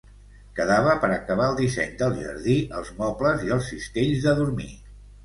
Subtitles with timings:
[0.59, 4.73] Quedava per acabar el disseny del jardí, els mobles i els cistells de dormir.